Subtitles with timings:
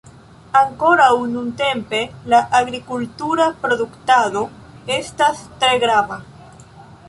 [0.59, 1.99] Ankoraŭ nuntempe
[2.33, 4.45] la agrikultura produktado
[4.99, 6.23] estas tre grava.